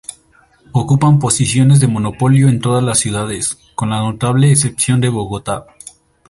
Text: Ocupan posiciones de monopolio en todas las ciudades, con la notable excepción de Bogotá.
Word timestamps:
Ocupan 0.71 1.19
posiciones 1.19 1.79
de 1.79 1.85
monopolio 1.85 2.49
en 2.49 2.59
todas 2.59 2.83
las 2.83 2.97
ciudades, 2.97 3.59
con 3.75 3.91
la 3.91 3.99
notable 3.99 4.51
excepción 4.51 4.99
de 4.99 5.09
Bogotá. 5.09 5.67